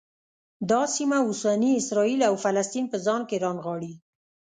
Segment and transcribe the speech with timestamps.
[0.69, 3.93] دا سیمه اوسني اسرایل او فلسطین په ځان کې رانغاړي.